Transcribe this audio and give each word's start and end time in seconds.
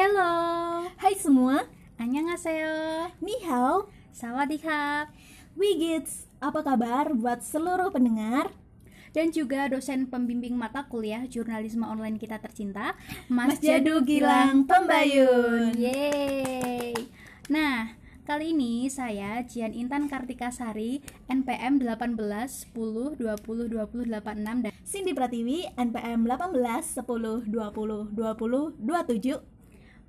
Hello, 0.00 0.80
Hai 0.96 1.12
semua, 1.20 1.68
annyeonghaseyo, 2.00 3.12
ni 3.20 3.36
hao, 3.44 3.84
sawadikap, 4.16 5.12
Wigits. 5.60 6.24
Apa 6.40 6.64
kabar 6.64 7.12
buat 7.12 7.44
seluruh 7.44 7.92
pendengar? 7.92 8.48
dan 9.12 9.28
juga 9.28 9.68
dosen 9.68 10.08
pembimbing 10.08 10.56
mata 10.56 10.88
kuliah 10.88 11.28
jurnalisme 11.28 11.84
online 11.84 12.16
kita 12.16 12.40
tercinta, 12.40 12.96
Mas, 13.28 13.60
Mas 13.60 13.60
Jadu 13.60 14.00
Gilang 14.00 14.64
Pembayun. 14.64 15.76
Yeay. 15.76 16.96
Nah, 17.52 17.92
kali 18.24 18.56
ini 18.56 18.88
saya 18.88 19.44
Jian 19.44 19.76
Intan 19.76 20.08
Kartika 20.08 20.48
Sari, 20.48 21.04
NPM 21.28 21.76
18 21.76 22.72
10 22.72 23.20
20 23.20 23.20
20 23.20 24.16
86 24.16 24.64
dan 24.64 24.72
Cindy 24.80 25.12
Pratiwi, 25.12 25.68
NPM 25.76 26.24
18 26.24 26.56
10 27.04 27.52
20 27.52 28.16
20 28.16 28.80
27. 28.80 29.59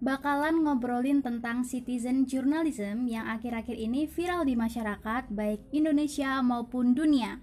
Bakalan 0.02 0.66
ngobrolin 0.66 1.22
tentang 1.22 1.62
citizen 1.62 2.26
journalism 2.26 3.06
yang 3.06 3.30
akhir-akhir 3.30 3.78
ini 3.78 4.10
viral 4.10 4.44
di 4.44 4.58
masyarakat 4.58 5.30
baik 5.30 5.62
Indonesia 5.70 6.42
maupun 6.42 6.98
dunia. 6.98 7.38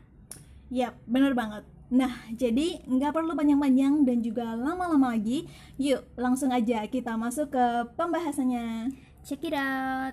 Yap, 0.68 0.98
bener 1.06 1.32
banget. 1.32 1.64
Nah, 1.88 2.12
jadi 2.36 2.84
nggak 2.84 3.16
perlu 3.16 3.32
panjang-panjang 3.32 4.04
dan 4.04 4.20
juga 4.20 4.52
lama-lama 4.52 5.16
lagi. 5.16 5.48
Yuk, 5.80 6.04
langsung 6.20 6.52
aja 6.52 6.84
kita 6.84 7.16
masuk 7.16 7.48
ke 7.54 7.64
pembahasannya. 7.96 8.92
Check 9.24 9.48
it 9.48 9.56
out. 9.56 10.12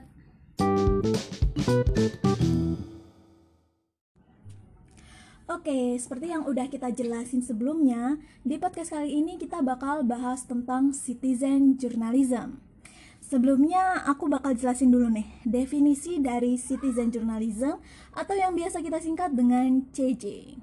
Oke, 5.45 5.93
seperti 6.01 6.33
yang 6.33 6.41
udah 6.49 6.65
kita 6.73 6.89
jelasin 6.89 7.45
sebelumnya, 7.45 8.17
di 8.41 8.57
podcast 8.57 8.97
kali 8.97 9.13
ini 9.21 9.37
kita 9.37 9.61
bakal 9.61 10.01
bahas 10.01 10.41
tentang 10.41 10.89
citizen 10.89 11.77
journalism. 11.77 12.57
Sebelumnya 13.21 14.09
aku 14.09 14.25
bakal 14.25 14.57
jelasin 14.57 14.89
dulu 14.89 15.05
nih 15.13 15.29
definisi 15.45 16.17
dari 16.17 16.57
citizen 16.57 17.13
journalism 17.13 17.77
atau 18.17 18.33
yang 18.33 18.57
biasa 18.57 18.81
kita 18.81 18.97
singkat 18.97 19.37
dengan 19.37 19.85
CJ. 19.93 20.57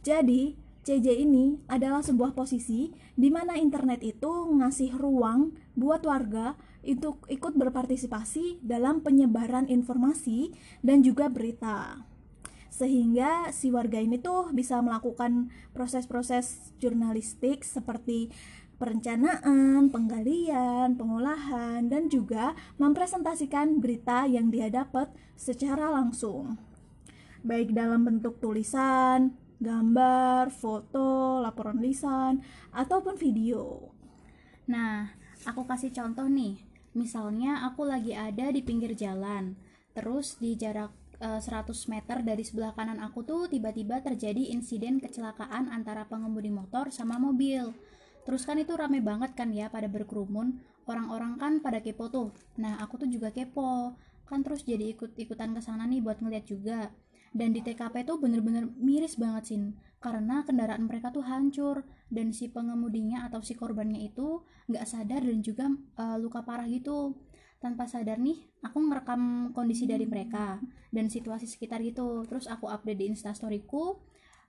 Jadi, 0.00 0.56
CJ 0.88 1.28
ini 1.28 1.60
adalah 1.68 2.00
sebuah 2.00 2.32
posisi 2.32 2.88
di 3.12 3.28
mana 3.28 3.60
internet 3.60 4.00
itu 4.00 4.56
ngasih 4.56 4.96
ruang 4.96 5.52
buat 5.76 6.00
warga 6.08 6.56
untuk 6.80 7.28
ikut 7.28 7.60
berpartisipasi 7.60 8.64
dalam 8.64 9.04
penyebaran 9.04 9.68
informasi 9.68 10.56
dan 10.80 11.04
juga 11.04 11.28
berita 11.28 12.07
sehingga 12.78 13.50
si 13.50 13.74
warga 13.74 13.98
ini 13.98 14.22
tuh 14.22 14.54
bisa 14.54 14.78
melakukan 14.78 15.50
proses-proses 15.74 16.70
jurnalistik 16.78 17.66
seperti 17.66 18.30
perencanaan, 18.78 19.90
penggalian, 19.90 20.94
pengolahan, 20.94 21.90
dan 21.90 22.06
juga 22.06 22.54
mempresentasikan 22.78 23.82
berita 23.82 24.30
yang 24.30 24.54
dia 24.54 24.70
dapat 24.70 25.10
secara 25.34 25.90
langsung. 25.90 26.54
Baik 27.42 27.74
dalam 27.74 28.06
bentuk 28.06 28.38
tulisan, 28.38 29.34
gambar, 29.58 30.54
foto, 30.54 31.42
laporan 31.42 31.82
lisan, 31.82 32.46
ataupun 32.70 33.18
video. 33.18 33.90
Nah, 34.70 35.10
aku 35.42 35.66
kasih 35.66 35.90
contoh 35.90 36.30
nih. 36.30 36.62
Misalnya 36.94 37.66
aku 37.66 37.82
lagi 37.82 38.14
ada 38.14 38.54
di 38.54 38.62
pinggir 38.62 38.94
jalan, 38.94 39.58
terus 39.98 40.38
di 40.38 40.54
jarak 40.54 41.07
100 41.18 41.74
meter 41.90 42.22
dari 42.22 42.46
sebelah 42.46 42.70
kanan 42.78 43.02
aku 43.02 43.26
tuh 43.26 43.50
tiba-tiba 43.50 43.98
terjadi 43.98 44.54
insiden 44.54 45.02
kecelakaan 45.02 45.66
antara 45.66 46.06
pengemudi 46.06 46.50
motor 46.50 46.94
sama 46.94 47.18
mobil. 47.18 47.74
Terus 48.22 48.46
kan 48.46 48.60
itu 48.60 48.76
rame 48.78 49.02
banget 49.02 49.34
kan 49.34 49.50
ya 49.50 49.66
pada 49.66 49.90
berkerumun, 49.90 50.62
orang-orang 50.86 51.40
kan 51.40 51.52
pada 51.58 51.82
kepo 51.82 52.06
tuh. 52.12 52.28
Nah, 52.60 52.78
aku 52.78 53.02
tuh 53.02 53.08
juga 53.10 53.34
kepo. 53.34 53.98
Kan 54.28 54.44
terus 54.44 54.62
jadi 54.62 54.94
ikut-ikutan 54.94 55.56
ke 55.56 55.60
sana 55.64 55.88
nih 55.88 56.04
buat 56.04 56.20
ngeliat 56.20 56.44
juga. 56.44 56.92
Dan 57.32 57.56
di 57.56 57.64
TKP 57.64 58.04
tuh 58.04 58.20
bener-bener 58.20 58.68
miris 58.76 59.16
banget 59.16 59.44
sih, 59.52 59.60
karena 59.98 60.46
kendaraan 60.46 60.86
mereka 60.86 61.10
tuh 61.10 61.26
hancur 61.26 61.84
dan 62.08 62.32
si 62.32 62.48
pengemudinya 62.48 63.26
atau 63.28 63.44
si 63.44 63.52
korbannya 63.52 64.00
itu 64.06 64.44
nggak 64.70 64.84
sadar 64.86 65.20
dan 65.26 65.38
juga 65.44 65.68
eh, 65.74 66.16
luka 66.16 66.40
parah 66.40 66.64
gitu 66.70 67.27
tanpa 67.58 67.90
sadar 67.90 68.22
nih 68.22 68.38
aku 68.62 68.78
ngerekam 68.78 69.50
kondisi 69.50 69.86
dari 69.86 70.06
mereka 70.06 70.62
dan 70.94 71.10
situasi 71.10 71.46
sekitar 71.50 71.82
gitu. 71.82 72.22
Terus 72.26 72.46
aku 72.46 72.70
update 72.70 72.98
di 72.98 73.06
instastoryku 73.10 73.98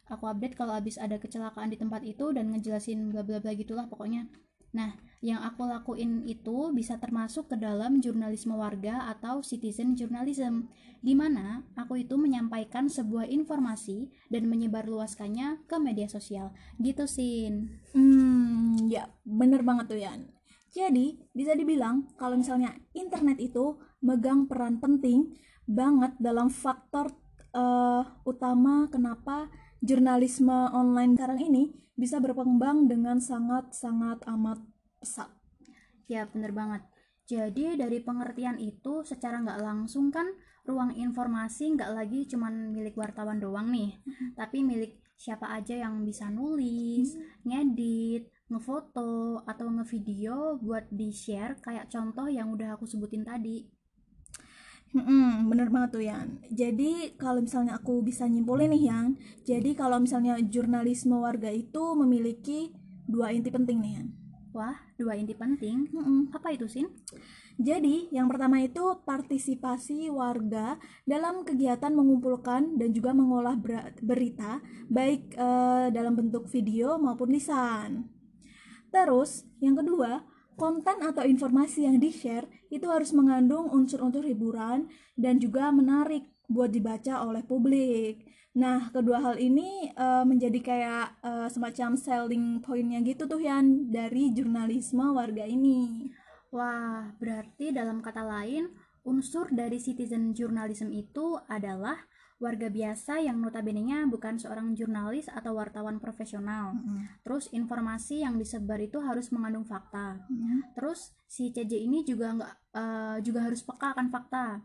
aku 0.10 0.26
update 0.26 0.58
kalau 0.58 0.74
habis 0.76 0.98
ada 0.98 1.22
kecelakaan 1.22 1.70
di 1.70 1.78
tempat 1.78 2.02
itu 2.02 2.34
dan 2.34 2.50
ngejelasin 2.52 3.14
bla 3.14 3.22
bla 3.22 3.38
bla 3.40 3.54
gitulah 3.54 3.86
pokoknya. 3.86 4.28
Nah 4.74 4.98
yang 5.20 5.42
aku 5.42 5.66
lakuin 5.66 6.26
itu 6.26 6.74
bisa 6.74 6.98
termasuk 6.98 7.50
ke 7.50 7.56
dalam 7.58 8.02
jurnalisme 8.02 8.54
warga 8.58 9.10
atau 9.10 9.42
citizen 9.46 9.94
journalism 9.98 10.70
di 11.00 11.14
mana 11.16 11.64
aku 11.80 12.04
itu 12.04 12.20
menyampaikan 12.20 12.92
sebuah 12.92 13.30
informasi 13.30 14.12
dan 14.28 14.50
menyebarluaskannya 14.50 15.66
ke 15.70 15.76
media 15.80 16.10
sosial. 16.10 16.52
Gitu 16.82 17.06
sin. 17.06 17.82
Hmm, 17.94 18.90
ya, 18.90 19.10
bener 19.24 19.62
banget 19.64 19.86
tuh 19.90 20.02
Yan. 20.02 20.39
Jadi, 20.70 21.18
bisa 21.34 21.58
dibilang 21.58 22.14
kalau 22.14 22.38
misalnya 22.38 22.78
internet 22.94 23.42
itu 23.42 23.78
megang 24.06 24.46
peran 24.46 24.78
penting 24.78 25.34
banget 25.66 26.14
dalam 26.22 26.50
faktor 26.50 27.14
eh, 27.54 28.04
utama 28.26 28.86
kenapa 28.90 29.50
jurnalisme 29.82 30.70
online 30.76 31.16
sekarang 31.18 31.42
ini 31.42 31.64
bisa 32.00 32.22
berkembang 32.24 32.88
dengan 32.88 33.20
sangat-sangat 33.20 34.24
amat 34.30 34.60
pesat. 35.02 35.30
Ya 36.08 36.26
bener 36.30 36.56
banget. 36.56 36.84
Jadi 37.30 37.78
dari 37.78 38.02
pengertian 38.02 38.58
itu 38.58 39.06
secara 39.06 39.38
nggak 39.44 39.62
langsung 39.62 40.10
kan 40.10 40.26
ruang 40.66 40.98
informasi 40.98 41.78
nggak 41.78 41.92
lagi 41.94 42.26
cuman 42.26 42.74
milik 42.74 42.98
wartawan 42.98 43.38
doang 43.38 43.70
nih, 43.70 44.02
tapi 44.34 44.66
milik 44.66 44.98
siapa 45.14 45.52
aja 45.52 45.76
yang 45.76 46.02
bisa 46.08 46.32
nulis, 46.32 47.14
ngedit, 47.46 48.32
ngefoto 48.50 49.46
atau 49.46 49.68
ngevideo 49.70 50.58
buat 50.60 50.90
di 50.90 51.14
share 51.14 51.62
kayak 51.62 51.88
contoh 51.94 52.26
yang 52.26 52.50
udah 52.50 52.76
aku 52.76 52.90
sebutin 52.90 53.22
tadi. 53.22 53.66
Hmm, 54.90 55.46
bener 55.46 55.70
banget 55.70 55.90
tuh 55.94 56.02
Yan. 56.02 56.42
Jadi 56.50 57.14
kalau 57.14 57.46
misalnya 57.46 57.78
aku 57.78 58.02
bisa 58.02 58.26
nyimpulin 58.26 58.74
nih 58.74 58.90
Yan, 58.90 59.08
jadi 59.46 59.78
kalau 59.78 60.02
misalnya 60.02 60.42
jurnalisme 60.42 61.14
warga 61.14 61.54
itu 61.54 61.94
memiliki 61.94 62.74
dua 63.06 63.30
inti 63.30 63.54
penting 63.54 63.78
nih 63.86 63.94
Yan. 64.02 64.08
Wah, 64.50 64.74
dua 64.98 65.14
inti 65.14 65.38
penting. 65.38 65.94
Mm-mm. 65.94 66.34
Apa 66.34 66.50
itu, 66.58 66.66
Sin? 66.66 66.90
Jadi, 67.62 68.10
yang 68.10 68.26
pertama 68.26 68.58
itu 68.66 68.82
partisipasi 69.06 70.10
warga 70.10 70.82
dalam 71.06 71.46
kegiatan 71.46 71.94
mengumpulkan 71.94 72.82
dan 72.82 72.90
juga 72.90 73.14
mengolah 73.14 73.54
ber- 73.62 73.94
berita, 74.02 74.58
baik 74.90 75.38
eh, 75.38 75.88
dalam 75.94 76.18
bentuk 76.18 76.50
video 76.50 76.98
maupun 76.98 77.30
lisan. 77.30 78.10
Terus, 78.90 79.46
yang 79.62 79.78
kedua, 79.78 80.26
konten 80.60 81.00
atau 81.00 81.24
informasi 81.24 81.88
yang 81.88 81.98
di-share 81.98 82.46
itu 82.68 82.86
harus 82.92 83.16
mengandung 83.16 83.72
unsur-unsur 83.72 84.28
hiburan 84.28 84.92
dan 85.16 85.40
juga 85.40 85.72
menarik 85.72 86.28
buat 86.52 86.74
dibaca 86.74 87.24
oleh 87.24 87.46
publik. 87.46 88.28
Nah, 88.58 88.90
kedua 88.92 89.22
hal 89.24 89.40
ini 89.40 89.94
eh, 89.94 90.26
menjadi 90.26 90.60
kayak 90.60 91.08
eh, 91.22 91.48
semacam 91.48 91.96
selling 91.96 92.46
pointnya 92.60 93.00
gitu 93.06 93.30
tuh 93.30 93.40
Yan 93.40 93.94
dari 93.94 94.34
jurnalisme 94.36 95.16
warga 95.16 95.46
ini. 95.46 96.12
Wah, 96.50 97.14
berarti 97.22 97.70
dalam 97.70 98.02
kata 98.02 98.26
lain, 98.26 98.74
unsur 99.10 99.50
dari 99.50 99.82
citizen 99.82 100.38
journalism 100.38 100.94
itu 100.94 101.42
adalah 101.50 101.98
warga 102.40 102.72
biasa 102.72 103.20
yang 103.20 103.44
notabene-nya 103.44 104.08
bukan 104.08 104.40
seorang 104.40 104.72
jurnalis 104.72 105.28
atau 105.28 105.60
wartawan 105.60 106.00
profesional. 106.00 106.72
Terus 107.28 107.52
informasi 107.52 108.24
yang 108.24 108.40
disebar 108.40 108.80
itu 108.80 109.04
harus 109.04 109.28
mengandung 109.36 109.68
fakta. 109.68 110.24
Terus 110.72 111.12
si 111.28 111.52
CJ 111.52 111.84
ini 111.84 112.08
juga 112.08 112.32
nggak 112.40 112.54
eh, 112.80 113.18
juga 113.28 113.40
harus 113.44 113.60
peka 113.60 113.92
akan 113.92 114.08
fakta. 114.08 114.64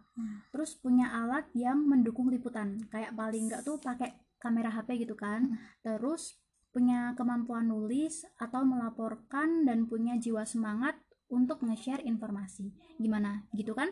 Terus 0.54 0.78
punya 0.78 1.10
alat 1.10 1.50
yang 1.58 1.82
mendukung 1.82 2.30
liputan, 2.30 2.78
kayak 2.94 3.10
paling 3.18 3.50
nggak 3.50 3.66
tuh 3.66 3.82
pakai 3.82 4.14
kamera 4.38 4.70
HP 4.70 5.02
gitu 5.02 5.18
kan. 5.18 5.58
Terus 5.82 6.38
punya 6.70 7.14
kemampuan 7.18 7.70
nulis 7.70 8.26
atau 8.38 8.62
melaporkan 8.66 9.66
dan 9.66 9.86
punya 9.90 10.18
jiwa 10.18 10.46
semangat 10.46 10.94
untuk 11.30 11.62
nge-share 11.66 12.02
informasi. 12.06 12.70
Gimana? 12.98 13.46
Gitu 13.50 13.74
kan? 13.74 13.90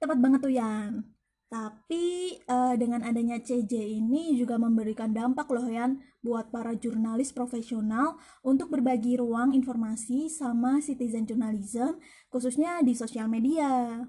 Tepat 0.00 0.16
banget 0.16 0.40
tuh 0.40 0.54
Yan. 0.56 1.04
Tapi 1.50 2.38
eh, 2.40 2.74
dengan 2.80 3.04
adanya 3.04 3.36
CJ 3.36 4.00
ini 4.00 4.38
juga 4.38 4.56
memberikan 4.56 5.12
dampak 5.12 5.50
loh 5.52 5.66
Yan 5.68 6.00
buat 6.24 6.48
para 6.48 6.72
jurnalis 6.78 7.36
profesional 7.36 8.16
untuk 8.40 8.72
berbagi 8.72 9.18
ruang 9.20 9.52
informasi 9.52 10.30
sama 10.32 10.80
citizen 10.80 11.26
journalism 11.28 12.00
khususnya 12.32 12.80
di 12.80 12.96
sosial 12.96 13.28
media. 13.28 14.00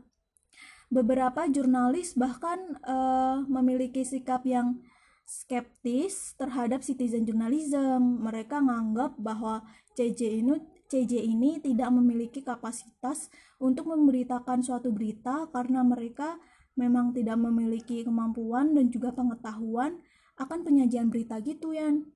Beberapa 0.88 1.50
jurnalis 1.52 2.16
bahkan 2.16 2.80
eh, 2.88 3.38
memiliki 3.52 4.08
sikap 4.08 4.48
yang 4.48 4.80
skeptis 5.28 6.40
terhadap 6.40 6.88
citizen 6.88 7.28
journalism. 7.28 8.24
Mereka 8.24 8.64
nganggap 8.64 9.20
bahwa 9.20 9.68
CJ 10.00 10.40
ini 10.40 10.56
CJ 10.92 11.24
ini 11.24 11.64
tidak 11.64 11.88
memiliki 11.88 12.44
kapasitas 12.44 13.32
untuk 13.64 13.88
memberitakan 13.88 14.60
suatu 14.60 14.92
berita 14.92 15.48
karena 15.48 15.88
mereka 15.88 16.36
memang 16.76 17.16
tidak 17.16 17.40
memiliki 17.40 18.04
kemampuan 18.04 18.76
dan 18.76 18.92
juga 18.92 19.16
pengetahuan 19.16 20.04
akan 20.36 20.60
penyajian 20.68 21.08
berita 21.08 21.40
gitu 21.40 21.72
Yan. 21.72 22.12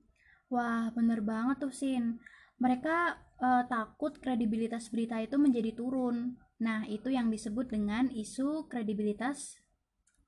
Wah, 0.52 0.92
bener 0.92 1.24
banget 1.24 1.64
tuh 1.64 1.72
Sin. 1.72 2.20
Mereka 2.60 3.16
uh, 3.40 3.64
takut 3.64 4.12
kredibilitas 4.20 4.92
berita 4.92 5.24
itu 5.24 5.40
menjadi 5.40 5.72
turun. 5.72 6.36
Nah, 6.60 6.84
itu 6.84 7.08
yang 7.08 7.32
disebut 7.32 7.72
dengan 7.72 8.12
isu 8.12 8.68
kredibilitas. 8.68 9.56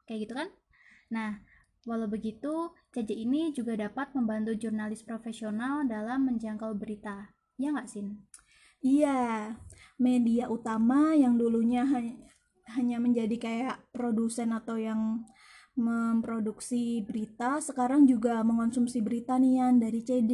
Kayak 0.08 0.18
gitu 0.24 0.34
kan? 0.40 0.48
Nah, 1.12 1.30
walau 1.84 2.08
begitu, 2.08 2.72
CJ 2.96 3.12
ini 3.12 3.52
juga 3.52 3.76
dapat 3.76 4.16
membantu 4.16 4.56
jurnalis 4.56 5.04
profesional 5.04 5.84
dalam 5.84 6.24
menjangkau 6.32 6.72
berita. 6.72 7.37
Ya 7.58 7.74
nggak, 7.74 7.90
Sin? 7.90 8.22
Iya, 8.78 9.52
media 9.98 10.46
utama 10.46 11.18
yang 11.18 11.34
dulunya 11.34 11.82
hanya 12.78 12.96
menjadi 13.02 13.36
kayak 13.36 13.76
produsen 13.90 14.54
atau 14.54 14.78
yang 14.78 15.26
memproduksi 15.78 17.06
berita 17.06 17.62
sekarang 17.62 18.02
juga 18.02 18.42
mengonsumsi 18.42 18.98
berita 18.98 19.38
nih 19.38 19.62
Yan 19.62 19.78
dari 19.78 20.02
CD 20.02 20.32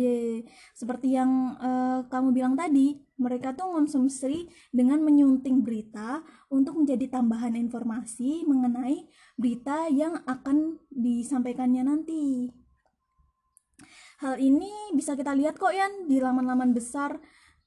seperti 0.73 1.21
yang 1.21 1.61
uh, 1.61 2.09
kamu 2.09 2.33
bilang 2.33 2.57
tadi 2.57 2.97
mereka 3.21 3.53
tuh 3.53 3.69
mengonsumsi 3.77 4.49
dengan 4.73 5.05
menyunting 5.05 5.61
berita 5.61 6.25
untuk 6.49 6.81
menjadi 6.81 7.21
tambahan 7.21 7.61
informasi 7.61 8.49
mengenai 8.49 9.05
berita 9.37 9.93
yang 9.93 10.17
akan 10.25 10.81
disampaikannya 10.89 11.93
nanti 11.93 12.49
hal 14.23 14.39
ini 14.39 14.71
bisa 14.95 15.19
kita 15.19 15.35
lihat 15.35 15.59
kok 15.59 15.75
Yan 15.75 16.07
di 16.07 16.23
laman-laman 16.23 16.71
besar 16.71 17.19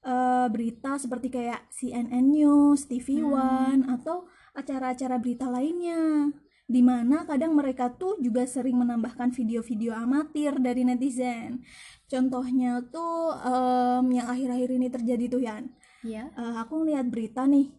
uh, 0.08 0.48
berita 0.48 0.96
seperti 0.96 1.28
kayak 1.34 1.68
CNN 1.74 2.32
News, 2.32 2.88
TV 2.88 3.24
One 3.24 3.84
hmm. 3.84 3.96
atau 4.00 4.30
acara-acara 4.56 5.20
berita 5.20 5.52
lainnya 5.52 6.32
di 6.68 6.84
mana 6.84 7.24
kadang 7.24 7.56
mereka 7.56 7.96
tuh 7.96 8.20
juga 8.20 8.44
sering 8.44 8.76
menambahkan 8.76 9.32
video-video 9.32 9.96
amatir 9.96 10.60
dari 10.60 10.84
netizen 10.84 11.64
contohnya 12.12 12.84
tuh 12.92 13.40
um, 13.40 14.04
yang 14.12 14.28
akhir-akhir 14.28 14.70
ini 14.76 14.88
terjadi 14.92 15.26
tuh 15.32 15.42
Yan 15.48 15.72
yeah. 16.04 16.28
Iya. 16.28 16.36
uh, 16.36 16.56
aku 16.68 16.84
ngeliat 16.84 17.08
berita 17.08 17.48
nih 17.48 17.72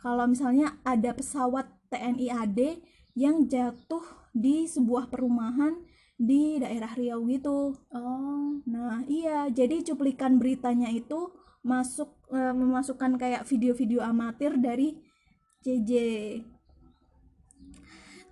kalau 0.00 0.24
misalnya 0.24 0.80
ada 0.80 1.12
pesawat 1.12 1.68
TNI 1.92 2.26
AD 2.32 2.60
yang 3.12 3.44
jatuh 3.44 4.02
di 4.32 4.64
sebuah 4.64 5.12
perumahan 5.12 5.76
di 6.18 6.60
daerah 6.60 6.92
Riau 6.94 7.24
gitu. 7.28 7.76
Oh. 7.92 8.50
Nah 8.66 9.02
iya 9.08 9.48
jadi 9.48 9.82
cuplikan 9.82 10.38
beritanya 10.38 10.88
itu 10.92 11.32
masuk 11.62 12.10
uh, 12.34 12.54
memasukkan 12.54 13.16
kayak 13.18 13.46
video-video 13.46 14.02
amatir 14.02 14.58
dari 14.58 14.98
JJ 15.62 15.92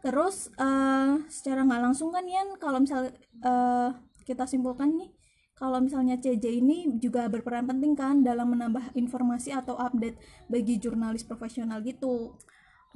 terus 0.01 0.49
uh, 0.57 1.21
secara 1.29 1.63
nggak 1.63 1.83
langsung 1.93 2.11
kan 2.11 2.25
Yan 2.25 2.57
kalau 2.57 2.81
misal 2.81 3.13
uh, 3.45 3.93
kita 4.25 4.49
simpulkan 4.49 4.97
nih 4.97 5.13
kalau 5.61 5.77
misalnya 5.77 6.17
CJ 6.17 6.65
ini 6.65 6.89
juga 6.97 7.29
berperan 7.29 7.69
penting 7.69 7.93
kan 7.93 8.25
dalam 8.25 8.49
menambah 8.49 8.97
informasi 8.97 9.53
atau 9.53 9.77
update 9.77 10.17
bagi 10.49 10.81
jurnalis 10.81 11.21
profesional 11.21 11.85
gitu. 11.85 12.33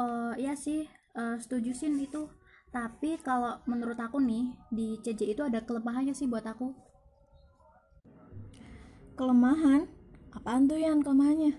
Uh, 0.01 0.33
ya 0.41 0.57
sih 0.57 0.89
uh, 1.13 1.37
setuju 1.37 1.77
sih 1.77 1.93
itu 1.93 2.25
tapi 2.75 3.23
kalau 3.23 3.63
menurut 3.71 3.95
aku 3.95 4.19
nih 4.19 4.51
di 4.75 4.99
CJ 4.99 5.39
itu 5.39 5.47
ada 5.47 5.63
kelemahannya 5.63 6.11
sih 6.11 6.27
buat 6.27 6.43
aku. 6.43 6.75
Kelemahan? 9.15 9.87
Apaan 10.35 10.67
tuh 10.67 10.83
Yan 10.83 11.07
kelemahannya? 11.07 11.55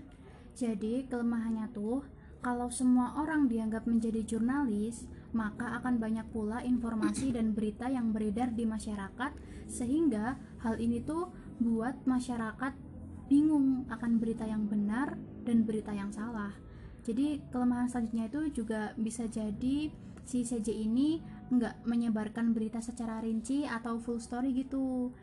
Jadi 0.60 1.08
kelemahannya 1.08 1.72
tuh 1.72 2.04
kalau 2.44 2.68
semua 2.68 3.16
orang 3.16 3.48
dianggap 3.48 3.88
menjadi 3.88 4.28
jurnalis 4.28 5.08
maka 5.32 5.80
akan 5.80 6.04
banyak 6.04 6.28
pula 6.36 6.60
informasi 6.68 7.32
dan 7.32 7.56
berita 7.56 7.88
yang 7.88 8.12
beredar 8.12 8.52
di 8.52 8.68
masyarakat 8.68 9.32
sehingga 9.72 10.36
hal 10.68 10.76
ini 10.84 11.00
tuh 11.00 11.32
buat 11.64 12.04
masyarakat 12.04 12.76
bingung 13.32 13.88
akan 13.88 14.20
berita 14.20 14.44
yang 14.44 14.68
benar 14.68 15.16
dan 15.48 15.64
berita 15.64 15.96
yang 15.96 16.12
salah 16.12 16.65
jadi 17.06 17.38
kelemahan 17.54 17.86
selanjutnya 17.86 18.25
itu 18.28 18.66
juga 18.66 18.98
bisa 18.98 19.30
jadi 19.30 19.94
si 20.25 20.42
CJ 20.42 20.74
ini 20.74 21.22
nggak 21.54 21.86
menyebarkan 21.86 22.57
berita 22.57 22.81
secara 22.81 23.22
rinci 23.22 23.69
atau 23.69 24.02
full 24.02 24.18
story 24.18 24.57
gitu 24.57 25.13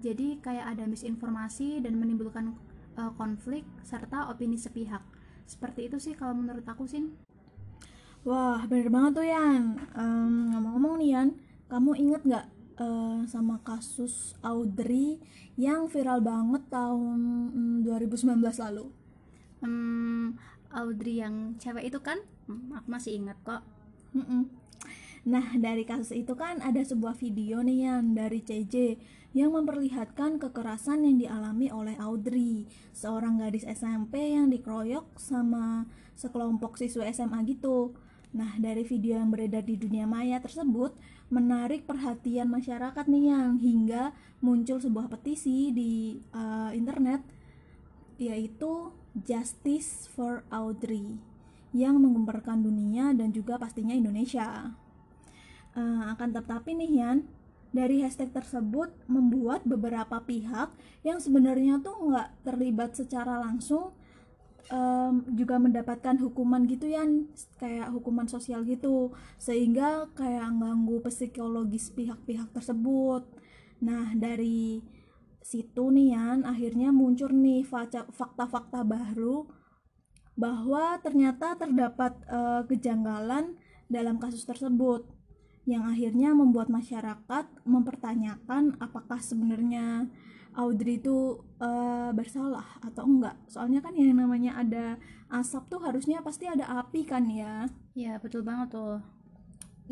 jadi 0.00 0.40
kayak 0.40 0.76
ada 0.76 0.88
misinformasi 0.88 1.84
dan 1.84 2.00
menimbulkan 2.00 2.56
uh, 2.96 3.12
konflik 3.20 3.68
serta 3.84 4.32
opini 4.32 4.56
sepihak 4.56 5.04
seperti 5.44 5.92
itu 5.92 6.00
sih 6.00 6.16
kalau 6.16 6.32
menurut 6.32 6.64
aku 6.64 6.88
sih 6.88 7.04
Wah, 8.26 8.58
bener 8.66 8.90
banget 8.90 9.22
tuh 9.22 9.26
Yan. 9.30 9.78
Um, 9.94 10.50
ngomong-ngomong 10.50 10.98
nih 10.98 11.14
Yan, 11.14 11.28
kamu 11.70 11.94
inget 11.94 12.22
nggak 12.26 12.46
uh, 12.82 13.22
sama 13.30 13.62
kasus 13.62 14.34
Audrey 14.42 15.22
yang 15.54 15.86
viral 15.86 16.18
banget 16.26 16.66
tahun 16.66 17.18
um, 17.54 17.86
2019 17.86 18.42
lalu? 18.42 18.90
Um, 19.62 20.34
Audrey 20.76 21.24
yang 21.24 21.56
cewek 21.56 21.88
itu 21.88 21.98
kan? 22.04 22.20
Hmm, 22.44 22.76
aku 22.76 22.88
masih 22.92 23.16
inget 23.16 23.40
kok. 23.42 23.64
Mm 24.12 24.24
-mm. 24.24 24.42
Nah, 25.26 25.58
dari 25.58 25.82
kasus 25.82 26.14
itu 26.14 26.38
kan 26.38 26.62
ada 26.62 26.78
sebuah 26.86 27.18
video 27.18 27.58
nih 27.58 27.90
Yan 27.90 28.14
dari 28.14 28.38
CJ 28.46 28.94
yang 29.34 29.58
memperlihatkan 29.58 30.38
kekerasan 30.38 31.02
yang 31.02 31.18
dialami 31.18 31.66
oleh 31.66 31.98
Audrey, 31.98 32.70
seorang 32.94 33.42
gadis 33.42 33.66
SMP 33.66 34.38
yang 34.38 34.54
dikeroyok 34.54 35.18
sama 35.18 35.90
sekelompok 36.14 36.78
siswa 36.78 37.10
SMA 37.10 37.42
gitu. 37.50 37.98
Nah, 38.38 38.54
dari 38.62 38.86
video 38.86 39.18
yang 39.18 39.34
beredar 39.34 39.66
di 39.66 39.74
dunia 39.74 40.06
maya 40.06 40.38
tersebut 40.38 40.94
menarik 41.26 41.90
perhatian 41.90 42.46
masyarakat 42.46 43.04
nih 43.10 43.24
yang 43.34 43.58
hingga 43.58 44.14
muncul 44.38 44.78
sebuah 44.78 45.10
petisi 45.10 45.74
di 45.74 46.22
uh, 46.30 46.70
internet 46.70 47.24
yaitu 48.16 48.94
Justice 49.16 50.04
for 50.12 50.44
Audrey 50.52 51.16
yang 51.72 51.96
menggemparkan 52.00 52.60
dunia 52.60 53.16
dan 53.16 53.32
juga 53.32 53.56
pastinya 53.56 53.96
Indonesia. 53.96 54.76
Uh, 55.76 56.08
akan 56.12 56.32
tetapi 56.36 56.72
nih 56.72 57.00
Yan, 57.00 57.18
dari 57.76 58.00
hashtag 58.00 58.32
tersebut 58.32 58.88
membuat 59.04 59.60
beberapa 59.68 60.16
pihak 60.24 60.72
yang 61.04 61.20
sebenarnya 61.20 61.80
tuh 61.84 61.96
nggak 62.08 62.28
terlibat 62.48 62.96
secara 62.96 63.40
langsung 63.44 63.92
um, 64.72 65.22
juga 65.36 65.60
mendapatkan 65.60 66.16
hukuman 66.18 66.64
gitu 66.64 66.88
ya 66.88 67.04
kayak 67.60 67.92
hukuman 67.92 68.26
sosial 68.26 68.64
gitu 68.64 69.12
sehingga 69.36 70.08
kayak 70.16 70.56
ganggu 70.56 71.04
psikologis 71.04 71.92
pihak-pihak 71.92 72.50
tersebut 72.56 73.28
nah 73.76 74.16
dari 74.16 74.80
situ 75.46 75.94
nih 75.94 76.18
Yan. 76.18 76.42
Akhirnya 76.42 76.90
muncul 76.90 77.30
nih 77.30 77.62
fakta-fakta 78.10 78.82
baru 78.82 79.46
bahwa 80.36 80.98
ternyata 81.00 81.54
terdapat 81.56 82.18
uh, 82.28 82.66
kejanggalan 82.66 83.56
dalam 83.86 84.18
kasus 84.18 84.44
tersebut 84.44 85.06
yang 85.66 85.82
akhirnya 85.86 86.30
membuat 86.30 86.70
masyarakat 86.70 87.46
mempertanyakan 87.66 88.78
apakah 88.78 89.18
sebenarnya 89.18 90.06
Audrey 90.56 90.96
itu 90.96 91.44
uh, 91.60 92.10
bersalah 92.16 92.80
atau 92.80 93.04
enggak. 93.04 93.36
Soalnya 93.50 93.84
kan 93.84 93.92
yang 93.92 94.16
namanya 94.16 94.56
ada 94.56 94.96
asap 95.28 95.68
tuh 95.68 95.80
harusnya 95.84 96.24
pasti 96.24 96.48
ada 96.48 96.80
api 96.80 97.04
kan 97.04 97.28
ya? 97.28 97.68
Ya 97.92 98.16
betul 98.16 98.40
banget 98.40 98.72
tuh. 98.72 99.04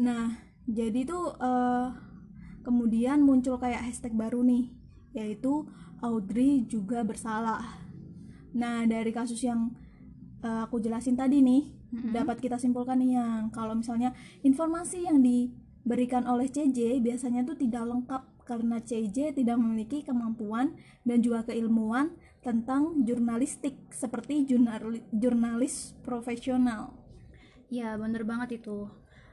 Nah 0.00 0.40
jadi 0.64 1.04
tuh 1.04 1.36
uh, 1.36 1.92
kemudian 2.64 3.20
muncul 3.20 3.60
kayak 3.60 3.84
hashtag 3.84 4.16
baru 4.16 4.40
nih 4.40 4.83
yaitu 5.14 5.64
Audrey 6.02 6.66
juga 6.68 7.00
bersalah 7.06 7.62
nah 8.54 8.84
dari 8.86 9.10
kasus 9.10 9.40
yang 9.42 9.72
uh, 10.44 10.66
aku 10.68 10.78
jelasin 10.78 11.16
tadi 11.16 11.40
nih 11.40 11.70
mm-hmm. 11.70 12.12
dapat 12.12 12.38
kita 12.38 12.60
simpulkan 12.60 13.00
nih 13.00 13.18
yang 13.18 13.48
kalau 13.50 13.74
misalnya 13.74 14.12
informasi 14.44 15.06
yang 15.08 15.24
diberikan 15.24 16.28
oleh 16.28 16.46
CJ 16.50 17.00
biasanya 17.00 17.42
tuh 17.42 17.58
tidak 17.58 17.88
lengkap 17.88 18.22
karena 18.44 18.76
CJ 18.78 19.40
tidak 19.40 19.56
memiliki 19.56 20.04
kemampuan 20.04 20.76
dan 21.02 21.24
juga 21.24 21.48
keilmuan 21.48 22.12
tentang 22.44 23.00
jurnalistik 23.08 23.88
seperti 23.88 24.44
jurnal, 24.44 25.00
jurnalis 25.16 25.96
profesional. 26.04 26.92
Ya, 27.72 27.96
bener 27.96 28.28
banget 28.28 28.60
itu. 28.60 28.84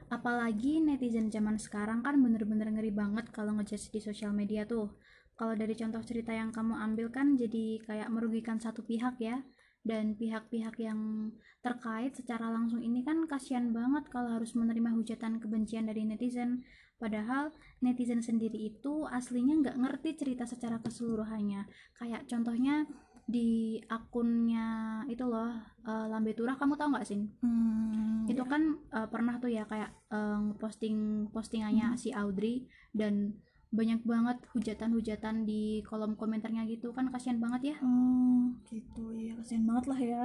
Apalagi 0.08 0.80
netizen 0.80 1.28
zaman 1.28 1.60
sekarang 1.60 2.00
kan 2.00 2.16
bener-bener 2.16 2.72
ngeri 2.72 2.88
banget 2.88 3.28
kalau 3.28 3.52
ngejudge 3.60 3.92
di 3.92 4.00
sosial 4.00 4.32
media 4.32 4.64
tuh. 4.64 4.96
Kalau 5.36 5.54
dari 5.56 5.74
contoh 5.74 6.02
cerita 6.04 6.30
yang 6.30 6.52
kamu 6.52 6.76
ambil 6.78 7.08
kan 7.10 7.34
jadi 7.34 7.80
kayak 7.82 8.08
merugikan 8.12 8.58
satu 8.60 8.84
pihak 8.84 9.18
ya. 9.18 9.40
Dan 9.82 10.14
pihak-pihak 10.14 10.78
yang 10.78 11.34
terkait 11.58 12.14
secara 12.14 12.46
langsung 12.54 12.78
ini 12.78 13.02
kan 13.02 13.26
kasihan 13.26 13.74
banget 13.74 14.06
kalau 14.14 14.30
harus 14.30 14.54
menerima 14.54 14.94
hujatan 14.94 15.42
kebencian 15.42 15.90
dari 15.90 16.06
netizen 16.06 16.62
Padahal 17.02 17.50
netizen 17.82 18.22
sendiri 18.22 18.70
itu 18.70 19.10
aslinya 19.10 19.58
nggak 19.58 19.74
ngerti 19.82 20.10
cerita 20.14 20.46
secara 20.46 20.78
keseluruhannya. 20.78 21.66
Kayak 21.98 22.30
contohnya 22.30 22.86
di 23.26 23.82
akunnya 23.90 25.02
itu 25.10 25.26
loh 25.26 25.50
uh, 25.82 26.06
Lambe 26.10 26.34
Turah 26.34 26.58
kamu 26.58 26.74
tahu 26.74 26.90
nggak 26.90 27.06
sih 27.06 27.22
Hmm, 27.38 28.26
itu 28.26 28.42
kan 28.42 28.82
uh, 28.90 29.06
pernah 29.06 29.38
tuh 29.38 29.46
ya 29.46 29.62
kayak 29.62 29.94
uh, 30.10 30.50
posting 30.58 31.30
postingannya 31.30 31.94
si 31.94 32.10
Audrey 32.10 32.66
dan 32.90 33.38
banyak 33.72 34.04
banget 34.04 34.38
hujatan-hujatan 34.52 35.48
di 35.48 35.80
kolom 35.88 36.12
komentarnya 36.20 36.68
gitu 36.68 36.92
kan 36.92 37.08
kasihan 37.08 37.40
banget 37.40 37.72
ya 37.72 37.76
Oh, 37.80 38.52
gitu 38.68 39.16
ya 39.16 39.32
kasihan 39.40 39.64
banget 39.64 39.84
lah 39.88 40.00
ya. 40.00 40.22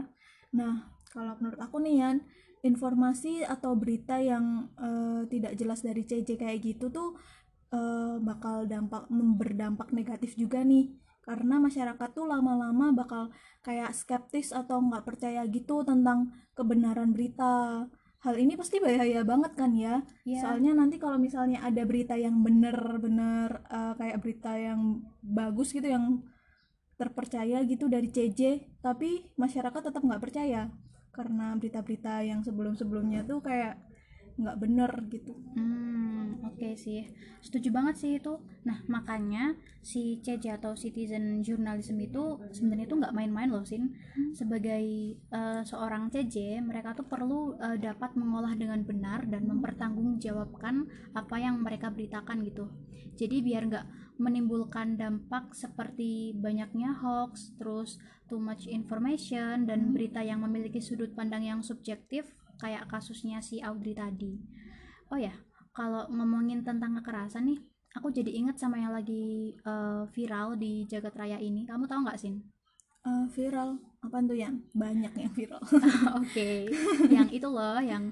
Nah, 0.52 0.74
kalau 1.12 1.34
menurut 1.40 1.60
aku 1.64 1.80
nih 1.80 1.96
Yan, 2.04 2.18
informasi 2.62 3.48
atau 3.48 3.74
berita 3.80 4.20
yang 4.20 4.68
eh, 4.76 5.24
tidak 5.32 5.56
jelas 5.56 5.80
dari 5.80 6.04
CJ 6.04 6.36
kayak 6.36 6.60
gitu 6.60 6.92
tuh 6.92 7.16
eh, 7.72 8.16
bakal 8.20 8.68
dampak 8.68 9.08
berdampak 9.12 9.96
negatif 9.96 10.36
juga 10.36 10.62
nih. 10.68 10.92
Karena 11.24 11.60
masyarakat 11.60 12.10
tuh 12.16 12.28
lama-lama 12.28 12.96
bakal 12.96 13.32
kayak 13.64 13.92
skeptis 13.92 14.56
atau 14.56 14.80
nggak 14.80 15.04
percaya 15.04 15.44
gitu 15.48 15.84
tentang 15.88 16.32
kebenaran 16.56 17.12
berita. 17.16 17.88
Hal 18.28 18.36
ini 18.36 18.60
pasti 18.60 18.84
bahaya 18.84 19.24
banget 19.24 19.56
kan 19.56 19.72
ya. 19.72 20.04
ya 20.28 20.44
Soalnya 20.44 20.76
nanti 20.76 21.00
kalau 21.00 21.16
misalnya 21.16 21.64
ada 21.64 21.80
berita 21.88 22.20
yang 22.20 22.44
bener-bener 22.44 23.64
eh, 23.72 23.94
kayak 23.96 24.20
berita 24.20 24.52
yang 24.60 25.00
bagus 25.24 25.72
gitu 25.72 25.88
yang 25.88 26.20
terpercaya 27.00 27.64
gitu 27.64 27.88
dari 27.88 28.12
CJ, 28.12 28.68
tapi 28.84 29.32
masyarakat 29.40 29.80
tetap 29.80 30.04
nggak 30.04 30.20
percaya 30.20 30.68
karena 31.16 31.56
berita-berita 31.56 32.22
yang 32.28 32.44
sebelum-sebelumnya 32.44 33.24
tuh 33.24 33.40
kayak 33.40 33.87
nggak 34.38 34.58
bener 34.62 34.92
gitu. 35.10 35.34
Hmm, 35.58 36.46
oke 36.46 36.78
sih. 36.78 37.10
Setuju 37.42 37.74
banget 37.74 37.96
sih 37.98 38.12
itu. 38.22 38.38
Nah, 38.70 38.86
makanya 38.86 39.58
si 39.82 40.22
CJ 40.22 40.62
atau 40.62 40.78
citizen 40.78 41.42
journalism 41.42 41.98
itu 41.98 42.38
sebenarnya 42.54 42.86
itu 42.86 42.96
nggak 43.02 43.16
main-main 43.18 43.50
loh, 43.50 43.66
Sin. 43.66 43.98
Sebagai 44.38 44.86
eh, 45.18 45.62
seorang 45.66 46.14
CJ, 46.14 46.62
mereka 46.62 46.94
tuh 46.94 47.10
perlu 47.10 47.58
eh, 47.58 47.82
dapat 47.82 48.14
mengolah 48.14 48.54
dengan 48.54 48.86
benar 48.86 49.26
dan 49.26 49.50
mempertanggungjawabkan 49.50 50.86
apa 51.18 51.36
yang 51.42 51.58
mereka 51.66 51.90
beritakan 51.90 52.46
gitu. 52.46 52.70
Jadi 53.18 53.42
biar 53.42 53.66
nggak 53.66 53.86
menimbulkan 54.22 54.98
dampak 54.98 55.58
seperti 55.58 56.38
banyaknya 56.38 56.94
hoax, 57.02 57.58
terus 57.58 57.98
too 58.30 58.38
much 58.38 58.70
information 58.70 59.66
dan 59.66 59.94
berita 59.94 60.22
yang 60.22 60.46
memiliki 60.46 60.78
sudut 60.78 61.14
pandang 61.18 61.42
yang 61.42 61.66
subjektif 61.66 62.37
kayak 62.58 62.90
kasusnya 62.90 63.40
si 63.40 63.62
Audrey 63.62 63.94
tadi. 63.94 64.38
Oh 65.14 65.18
ya, 65.18 65.34
kalau 65.72 66.10
ngomongin 66.10 66.66
tentang 66.66 66.98
kekerasan 67.00 67.48
nih, 67.48 67.60
aku 67.96 68.10
jadi 68.10 68.34
inget 68.34 68.58
sama 68.58 68.82
yang 68.82 68.92
lagi 68.92 69.56
eh, 69.58 70.04
viral 70.12 70.58
di 70.58 70.86
jagat 70.90 71.14
raya 71.16 71.38
ini. 71.38 71.64
Kamu 71.64 71.86
tahu 71.86 72.04
nggak 72.04 72.20
Sin? 72.20 72.42
Eh, 73.08 73.26
viral 73.32 73.80
apa 74.04 74.18
tuh 74.26 74.38
yang 74.38 74.60
banyak 74.76 75.14
yang 75.16 75.32
viral. 75.32 75.62
Oke, 76.22 76.68
yang 77.08 77.30
itu 77.32 77.48
loh, 77.48 77.80
yang 77.80 78.12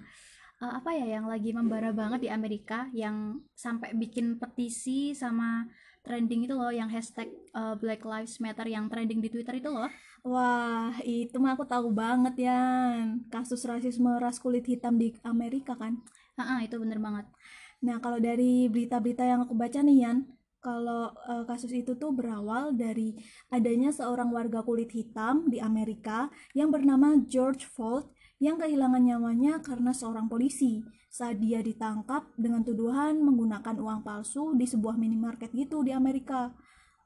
eh, 0.64 0.72
apa 0.72 0.94
ya, 0.96 1.20
yang 1.20 1.26
lagi 1.28 1.52
membara 1.52 1.92
banget 1.92 2.26
di 2.26 2.30
Amerika, 2.32 2.88
yang 2.96 3.44
sampai 3.58 3.92
bikin 3.98 4.40
petisi 4.40 5.12
sama 5.12 5.68
trending 6.06 6.46
itu 6.46 6.54
loh, 6.54 6.70
yang 6.70 6.88
hashtag 6.88 7.34
eh, 7.34 7.76
Black 7.82 8.06
Lives 8.06 8.38
Matter 8.38 8.70
yang 8.70 8.86
trending 8.86 9.20
di 9.20 9.30
Twitter 9.34 9.58
itu 9.58 9.70
loh. 9.74 9.90
Wah, 10.26 10.94
itu 11.06 11.38
mah 11.42 11.54
aku 11.58 11.66
tahu 11.66 11.90
banget 11.94 12.46
Yan. 12.46 13.26
Kasus 13.34 13.62
rasisme 13.66 14.10
ras 14.22 14.38
kulit 14.38 14.66
hitam 14.70 14.98
di 15.02 15.14
Amerika 15.26 15.74
kan. 15.78 16.02
Ah, 16.38 16.62
itu 16.62 16.78
bener 16.78 17.02
banget. 17.02 17.26
Nah, 17.86 17.98
kalau 18.02 18.18
dari 18.18 18.66
berita-berita 18.70 19.22
yang 19.26 19.46
aku 19.46 19.54
baca 19.58 19.80
nih 19.82 19.98
Yan, 20.06 20.18
kalau 20.66 21.14
eh, 21.30 21.44
kasus 21.46 21.70
itu 21.70 21.94
tuh 21.94 22.10
berawal 22.10 22.74
dari 22.74 23.14
adanya 23.54 23.94
seorang 23.94 24.34
warga 24.34 24.66
kulit 24.66 24.90
hitam 24.90 25.46
di 25.46 25.62
Amerika 25.62 26.34
yang 26.58 26.74
bernama 26.74 27.22
George 27.30 27.70
Floyd 27.70 28.10
yang 28.44 28.60
kehilangan 28.60 29.00
nyawanya 29.00 29.64
karena 29.64 29.96
seorang 29.96 30.28
polisi 30.28 30.84
saat 31.08 31.40
dia 31.40 31.64
ditangkap 31.64 32.28
dengan 32.36 32.60
tuduhan 32.68 33.24
menggunakan 33.24 33.80
uang 33.80 34.04
palsu 34.04 34.52
di 34.60 34.68
sebuah 34.68 35.00
minimarket 35.00 35.56
gitu 35.56 35.80
di 35.82 35.96
Amerika. 35.96 36.52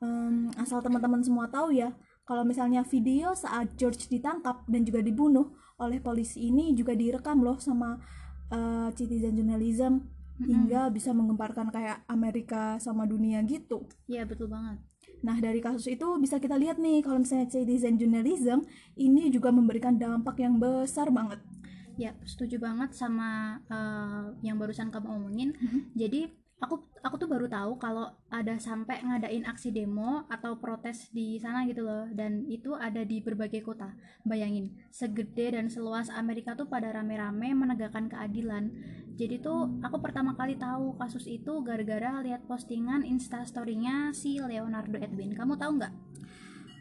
Em, 0.02 0.50
asal 0.58 0.82
teman-teman 0.82 1.22
semua 1.22 1.46
tahu 1.46 1.76
ya, 1.78 1.94
kalau 2.26 2.42
misalnya 2.42 2.82
video 2.82 3.38
saat 3.38 3.78
George 3.78 4.10
ditangkap 4.10 4.66
dan 4.66 4.82
juga 4.82 5.06
dibunuh 5.06 5.54
oleh 5.78 6.02
polisi 6.02 6.50
ini 6.50 6.74
juga 6.74 6.98
direkam 6.98 7.46
loh 7.46 7.62
sama 7.62 8.02
eh, 8.50 8.90
citizen 8.98 9.38
journalism 9.38 10.02
hingga 10.40 10.88
bisa 10.90 11.12
menggemparkan 11.12 11.68
kayak 11.70 12.08
Amerika 12.08 12.80
sama 12.80 13.04
dunia 13.04 13.44
gitu. 13.44 13.86
Iya, 14.08 14.24
betul 14.24 14.48
banget. 14.48 14.89
Nah, 15.20 15.38
dari 15.38 15.60
kasus 15.60 15.88
itu 15.92 16.08
bisa 16.22 16.40
kita 16.40 16.56
lihat 16.56 16.80
nih 16.80 17.04
kalau 17.04 17.20
misalnya 17.20 17.52
citizen 17.52 18.00
journalism 18.00 18.64
ini 18.96 19.28
juga 19.28 19.52
memberikan 19.52 20.00
dampak 20.00 20.40
yang 20.40 20.56
besar 20.58 21.12
banget. 21.12 21.44
Ya, 22.00 22.16
setuju 22.24 22.64
banget 22.64 22.96
sama 22.96 23.60
eh, 23.68 24.26
yang 24.48 24.56
barusan 24.56 24.88
kamu 24.88 25.08
omongin. 25.20 25.50
Mhm. 25.60 25.80
Jadi 26.00 26.39
aku 26.60 26.84
aku 27.00 27.16
tuh 27.16 27.30
baru 27.32 27.48
tahu 27.48 27.80
kalau 27.80 28.12
ada 28.28 28.60
sampai 28.60 29.00
ngadain 29.00 29.48
aksi 29.48 29.72
demo 29.72 30.28
atau 30.28 30.60
protes 30.60 31.08
di 31.16 31.40
sana 31.40 31.64
gitu 31.64 31.88
loh 31.88 32.12
dan 32.12 32.44
itu 32.52 32.76
ada 32.76 33.04
di 33.08 33.24
berbagai 33.24 33.64
kota. 33.64 33.96
Bayangin, 34.28 34.76
segede 34.92 35.56
dan 35.56 35.72
seluas 35.72 36.12
Amerika 36.12 36.54
tuh 36.60 36.68
pada 36.68 36.92
rame-rame 36.92 37.56
menegakkan 37.56 38.12
keadilan. 38.12 38.76
Jadi 39.16 39.40
tuh 39.40 39.80
aku 39.84 40.00
pertama 40.04 40.36
kali 40.36 40.60
tahu 40.60 40.96
kasus 41.00 41.28
itu 41.28 41.64
gara-gara 41.64 42.20
lihat 42.24 42.44
postingan 42.48 43.08
instastorynya 43.08 44.12
si 44.12 44.40
Leonardo 44.40 45.00
Edwin. 45.00 45.36
Kamu 45.36 45.56
tahu 45.56 45.80
nggak? 45.80 45.94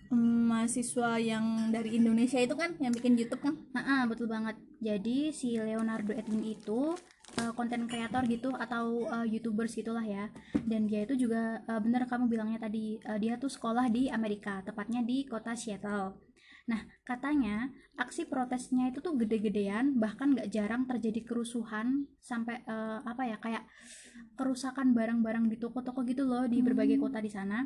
Hmm, 0.09 0.49
mahasiswa 0.49 1.21
yang 1.21 1.69
dari 1.69 2.01
Indonesia 2.01 2.41
itu 2.41 2.57
kan 2.57 2.73
yang 2.81 2.97
bikin 2.97 3.15
YouTube 3.21 3.45
kan? 3.45 3.61
Nah, 3.77 4.09
betul 4.09 4.25
banget. 4.25 4.57
Jadi 4.81 5.37
si 5.37 5.61
Leonardo 5.61 6.17
Edwin 6.17 6.49
itu 6.49 6.97
konten 7.55 7.91
kreator 7.91 8.25
gitu 8.27 8.51
atau 8.55 9.07
uh, 9.09 9.27
youtubers 9.27 9.75
gitulah 9.75 10.05
ya. 10.05 10.31
Dan 10.67 10.87
dia 10.87 11.05
itu 11.05 11.15
juga 11.15 11.63
uh, 11.67 11.81
bener 11.83 12.07
kamu 12.07 12.29
bilangnya 12.31 12.59
tadi 12.63 12.99
uh, 13.07 13.19
dia 13.19 13.37
tuh 13.37 13.51
sekolah 13.51 13.91
di 13.91 14.09
Amerika, 14.09 14.63
tepatnya 14.63 15.03
di 15.03 15.27
kota 15.27 15.55
Seattle. 15.55 16.29
Nah, 16.69 16.85
katanya 17.01 17.73
aksi 17.97 18.29
protesnya 18.29 18.93
itu 18.93 19.01
tuh 19.01 19.17
gede-gedean, 19.17 19.97
bahkan 19.97 20.37
nggak 20.37 20.53
jarang 20.53 20.85
terjadi 20.85 21.25
kerusuhan 21.25 22.05
sampai 22.21 22.61
uh, 22.69 23.01
apa 23.09 23.25
ya 23.25 23.37
kayak 23.41 23.65
kerusakan 24.37 24.93
barang-barang 24.93 25.49
di 25.49 25.57
toko-toko 25.57 26.05
gitu 26.05 26.29
loh 26.29 26.45
di 26.45 26.61
berbagai 26.61 27.01
kota 27.01 27.25
di 27.25 27.33
sana. 27.33 27.65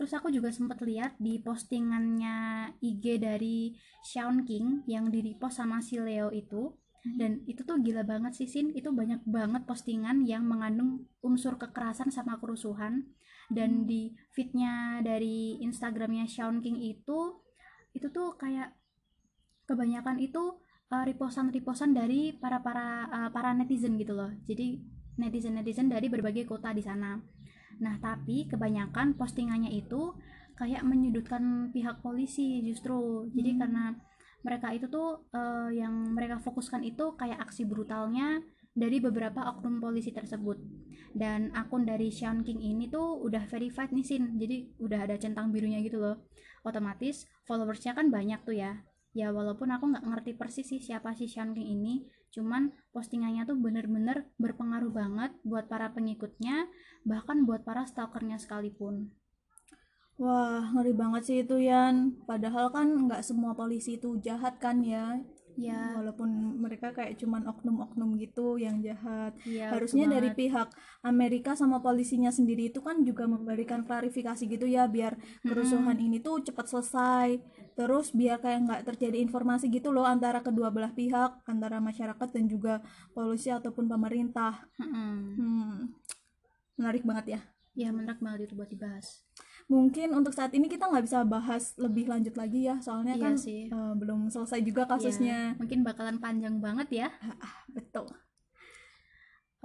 Terus 0.00 0.14
aku 0.14 0.32
juga 0.32 0.48
sempat 0.48 0.80
lihat 0.80 1.18
di 1.20 1.42
postingannya 1.42 2.70
IG 2.80 3.20
dari 3.20 3.74
Sean 4.00 4.46
King 4.48 4.86
yang 4.88 5.12
di 5.12 5.20
repost 5.20 5.60
sama 5.60 5.84
si 5.84 6.00
Leo 6.00 6.32
itu. 6.32 6.72
Dan 7.04 7.46
itu 7.46 7.62
tuh 7.62 7.78
gila 7.78 8.02
banget 8.02 8.34
sih 8.34 8.48
Sin, 8.50 8.74
itu 8.74 8.90
banyak 8.90 9.22
banget 9.24 9.64
postingan 9.64 10.26
yang 10.26 10.44
mengandung 10.44 11.06
unsur 11.22 11.56
kekerasan 11.56 12.10
sama 12.10 12.40
kerusuhan. 12.42 13.06
Dan 13.48 13.88
di 13.88 14.12
feednya 14.36 15.00
dari 15.00 15.56
Instagramnya 15.64 16.28
Sean 16.28 16.60
King 16.60 16.82
itu, 16.84 17.40
itu 17.96 18.06
tuh 18.12 18.36
kayak 18.36 18.76
kebanyakan 19.64 20.20
itu 20.20 20.60
uh, 20.92 21.04
repostan-repostan 21.04 21.92
dari 21.96 22.36
para 22.36 22.60
para 22.60 23.08
uh, 23.08 23.30
para 23.32 23.52
netizen 23.56 23.96
gitu 23.96 24.16
loh. 24.16 24.32
Jadi 24.44 24.80
netizen-netizen 25.18 25.88
dari 25.90 26.06
berbagai 26.08 26.44
kota 26.44 26.72
di 26.72 26.84
sana. 26.84 27.18
Nah, 27.78 27.94
tapi 28.02 28.46
kebanyakan 28.50 29.14
postingannya 29.14 29.70
itu 29.74 30.14
kayak 30.58 30.82
menyudutkan 30.82 31.70
pihak 31.70 32.02
polisi 32.02 32.62
justru. 32.66 33.30
Jadi 33.34 33.50
Hmm. 33.54 33.60
karena 33.62 33.84
mereka 34.42 34.70
itu 34.70 34.86
tuh 34.86 35.26
eh, 35.34 35.78
yang 35.78 36.14
mereka 36.14 36.38
fokuskan 36.38 36.82
itu 36.86 37.14
kayak 37.18 37.42
aksi 37.48 37.66
brutalnya 37.66 38.42
dari 38.78 39.02
beberapa 39.02 39.42
oknum 39.50 39.82
polisi 39.82 40.14
tersebut. 40.14 40.58
Dan 41.10 41.50
akun 41.56 41.82
dari 41.82 42.14
Sean 42.14 42.46
King 42.46 42.62
ini 42.62 42.86
tuh 42.86 43.18
udah 43.26 43.42
verified 43.50 43.90
nih 43.90 44.06
Sin. 44.06 44.38
Jadi 44.38 44.78
udah 44.78 45.08
ada 45.08 45.18
centang 45.18 45.50
birunya 45.50 45.82
gitu 45.82 45.98
loh. 45.98 46.30
Otomatis 46.62 47.26
followersnya 47.48 47.98
kan 47.98 48.12
banyak 48.14 48.38
tuh 48.46 48.54
ya. 48.54 48.86
Ya 49.16 49.34
walaupun 49.34 49.72
aku 49.74 49.90
nggak 49.90 50.04
ngerti 50.04 50.32
persis 50.38 50.68
sih 50.68 50.78
siapa 50.78 51.10
sih 51.16 51.26
Sean 51.26 51.56
King 51.56 51.80
ini, 51.80 52.06
cuman 52.30 52.70
postingannya 52.94 53.48
tuh 53.48 53.58
bener-bener 53.58 54.30
berpengaruh 54.38 54.94
banget 54.94 55.34
buat 55.42 55.66
para 55.66 55.90
pengikutnya, 55.90 56.70
bahkan 57.02 57.42
buat 57.42 57.66
para 57.66 57.82
stalkernya 57.88 58.38
sekalipun. 58.38 59.10
Wah, 60.18 60.66
ngeri 60.74 60.92
banget 60.98 61.22
sih 61.28 61.36
itu 61.46 61.56
Yan. 61.62 61.96
Padahal 62.26 62.66
kan 62.74 62.86
nggak 63.06 63.22
semua 63.22 63.54
polisi 63.54 63.90
itu 63.98 64.18
jahat 64.26 64.58
kan 64.58 64.82
ya. 64.82 65.14
Ya, 65.58 65.90
Walaupun 65.98 66.30
mereka 66.62 66.94
kayak 66.94 67.18
cuman 67.18 67.42
oknum-oknum 67.50 68.14
gitu 68.22 68.58
yang 68.62 68.78
jahat. 68.78 69.34
iya 69.42 69.74
Harusnya 69.74 70.06
dari 70.06 70.30
pihak 70.30 70.70
Amerika 71.02 71.58
sama 71.58 71.82
polisinya 71.82 72.30
sendiri 72.30 72.70
itu 72.70 72.78
kan 72.78 73.02
juga 73.02 73.26
memberikan 73.26 73.82
klarifikasi 73.82 74.42
gitu 74.46 74.66
ya 74.70 74.86
biar 74.86 75.18
kerusuhan 75.42 75.98
ini 75.98 76.22
tuh 76.22 76.46
cepat 76.46 76.66
selesai. 76.70 77.28
Terus 77.74 78.14
biar 78.14 78.38
kayak 78.38 78.60
nggak 78.70 78.82
terjadi 78.94 79.18
informasi 79.22 79.66
gitu 79.70 79.90
loh 79.90 80.06
antara 80.06 80.42
kedua 80.46 80.70
belah 80.70 80.94
pihak, 80.94 81.42
antara 81.46 81.82
masyarakat 81.82 82.28
dan 82.30 82.44
juga 82.46 82.74
polisi 83.10 83.50
ataupun 83.50 83.90
pemerintah. 83.90 84.62
Mm-mm. 84.78 85.18
Hmm, 85.38 85.78
menarik 86.78 87.02
banget 87.02 87.26
ya. 87.34 87.40
Ya 87.74 87.90
menarik 87.94 88.22
banget 88.22 88.50
itu 88.50 88.54
buat 88.58 88.70
dibahas. 88.70 89.26
Mungkin 89.68 90.08
untuk 90.18 90.32
saat 90.32 90.52
ini 90.56 90.66
kita 90.72 90.88
nggak 90.88 91.04
bisa 91.06 91.20
bahas 91.28 91.76
lebih 91.84 92.04
lanjut 92.12 92.34
lagi 92.40 92.60
ya 92.68 92.74
soalnya 92.80 93.14
Iya 93.14 93.24
kan 93.24 93.34
sih. 93.44 93.60
eh, 93.72 93.92
belum 94.00 94.20
selesai 94.32 94.60
juga 94.68 94.82
Ya, 94.82 94.90
kasusnya 94.90 95.36
mungkin 95.60 95.80
bakalan 95.86 96.16
panjang 96.24 96.56
banget 96.64 96.88
ya. 97.04 97.06
Ah, 97.44 97.56
betul 97.76 98.06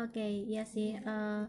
Oke, 0.02 0.22
iya 0.50 0.62
sih. 0.74 0.88
eh, 1.10 1.42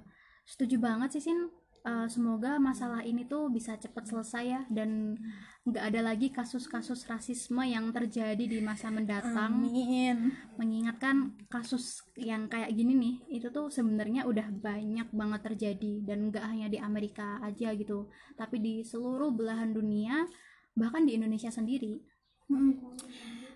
setuju 0.50 0.76
banget 0.86 1.08
sih 1.14 1.22
Sin. 1.26 1.38
Eh, 1.84 2.08
semoga 2.08 2.56
masalah 2.56 3.04
ini 3.04 3.28
tuh 3.28 3.52
bisa 3.52 3.76
cepat 3.76 4.08
selesai 4.08 4.44
ya 4.48 4.62
dan 4.72 5.20
nggak 5.68 5.84
ada 5.92 6.00
lagi 6.00 6.32
kasus-kasus 6.32 7.04
rasisme 7.04 7.60
yang 7.60 7.92
terjadi 7.92 8.40
di 8.40 8.64
masa 8.64 8.88
mendatang. 8.88 9.60
amin 9.68 10.32
Mengingatkan 10.56 11.36
kasus 11.52 12.00
yang 12.16 12.48
kayak 12.48 12.72
gini 12.72 12.96
nih, 12.96 13.14
itu 13.36 13.52
tuh 13.52 13.68
sebenarnya 13.68 14.24
udah 14.24 14.48
banyak 14.48 15.12
banget 15.12 15.40
terjadi 15.44 16.08
dan 16.08 16.32
nggak 16.32 16.44
hanya 16.48 16.72
di 16.72 16.80
Amerika 16.80 17.36
aja 17.44 17.76
gitu, 17.76 18.08
tapi 18.32 18.64
di 18.64 18.80
seluruh 18.80 19.28
belahan 19.36 19.76
dunia, 19.76 20.24
bahkan 20.72 21.04
di 21.04 21.20
Indonesia 21.20 21.52
sendiri. 21.52 22.00
Mm. 22.48 22.80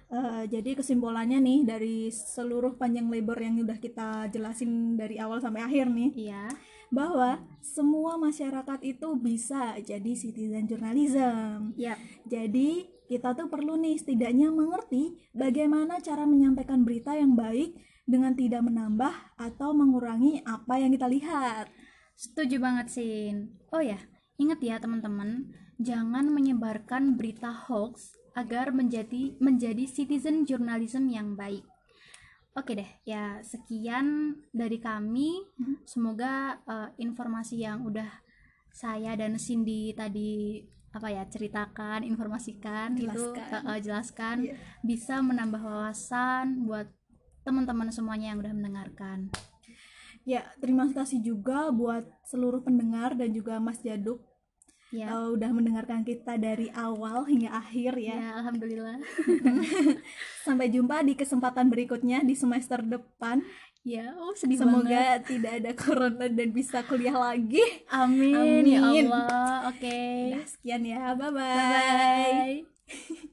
Eh, 0.08 0.44
jadi 0.48 0.72
kesimpulannya 0.72 1.36
nih 1.36 1.58
dari 1.68 2.08
seluruh 2.08 2.80
panjang 2.80 3.12
lebar 3.12 3.36
yang 3.44 3.60
udah 3.60 3.76
kita 3.76 4.28
jelasin 4.32 4.96
dari 4.96 5.20
awal 5.20 5.36
sampai 5.36 5.60
akhir 5.60 5.84
nih 5.92 6.32
Iya, 6.32 6.48
bahwa 6.88 7.44
semua 7.60 8.16
masyarakat 8.16 8.80
itu 8.84 9.08
bisa 9.20 9.76
jadi 9.80 10.12
citizen 10.16 10.64
journalism. 10.64 11.76
ya, 11.76 11.96
Jadi 12.24 12.88
kita 13.08 13.32
tuh 13.32 13.48
perlu 13.48 13.80
nih 13.80 13.96
setidaknya 13.96 14.52
mengerti 14.52 15.16
bagaimana 15.32 15.96
cara 16.00 16.28
menyampaikan 16.28 16.84
berita 16.84 17.16
yang 17.16 17.32
baik 17.32 17.76
dengan 18.08 18.32
tidak 18.36 18.64
menambah 18.64 19.12
atau 19.36 19.72
mengurangi 19.76 20.40
apa 20.44 20.80
yang 20.80 20.92
kita 20.92 21.08
lihat. 21.08 21.68
setuju 22.18 22.58
banget 22.58 22.90
Sin. 22.90 23.54
Oh 23.70 23.78
ya, 23.78 23.94
ingat 24.42 24.58
ya 24.58 24.82
teman-teman, 24.82 25.54
jangan 25.78 26.26
menyebarkan 26.26 27.14
berita 27.14 27.54
hoax 27.54 28.18
agar 28.34 28.74
menjadi 28.74 29.38
menjadi 29.38 29.86
citizen 29.86 30.42
journalism 30.42 31.06
yang 31.06 31.38
baik. 31.38 31.62
Oke 32.58 32.74
deh, 32.74 32.90
ya 33.06 33.38
sekian 33.40 34.34
dari 34.50 34.82
kami. 34.82 35.46
Hmm. 35.54 35.78
Semoga 35.86 36.58
eh, 36.66 36.90
informasi 36.98 37.62
yang 37.62 37.86
udah 37.86 38.10
saya 38.74 39.14
dan 39.14 39.38
Cindy 39.38 39.94
tadi 39.94 40.62
apa 40.90 41.06
ya 41.06 41.22
ceritakan, 41.28 42.02
informasikan 42.02 42.98
itu 42.98 43.06
Jelaskan. 43.06 43.50
eh, 43.54 43.62
eh, 43.70 43.78
jelaskan 43.78 44.36
Iya. 44.42 44.54
bisa 44.82 45.22
menambah 45.22 45.60
wawasan 45.60 46.66
buat 46.66 46.90
teman-teman 47.46 47.94
semuanya 47.94 48.34
yang 48.34 48.42
udah 48.42 48.52
mendengarkan. 48.52 49.30
Ya, 50.26 50.44
terima 50.60 50.84
kasih 50.90 51.22
juga 51.22 51.72
buat 51.72 52.04
seluruh 52.26 52.60
pendengar 52.60 53.16
dan 53.16 53.32
juga 53.32 53.56
Mas 53.56 53.80
Jaduk 53.80 54.20
Ya, 54.88 55.12
eh, 55.12 55.28
udah 55.36 55.50
mendengarkan 55.52 56.00
kita 56.00 56.40
dari 56.40 56.72
awal 56.72 57.28
hingga 57.28 57.52
akhir 57.52 58.00
ya. 58.00 58.16
ya 58.16 58.30
alhamdulillah. 58.40 58.96
Sampai 60.46 60.72
jumpa 60.72 61.04
di 61.04 61.12
kesempatan 61.12 61.68
berikutnya 61.68 62.24
di 62.24 62.32
semester 62.32 62.80
depan. 62.80 63.44
Ya, 63.84 64.16
oh 64.16 64.32
sedih 64.36 64.60
banget. 64.60 64.68
Semoga 64.68 65.04
tidak 65.24 65.52
ada 65.60 65.72
corona 65.76 66.26
dan 66.28 66.48
bisa 66.52 66.84
kuliah 66.84 67.16
lagi. 67.16 67.62
Amin, 67.88 68.64
ya 68.64 68.80
Amin. 68.84 69.06
Allah. 69.08 69.72
Oke. 69.72 70.00
Nah, 70.34 70.44
sekian 70.48 70.82
ya. 70.84 71.12
Bye-bye. 71.16 72.64
Bye. 72.88 73.28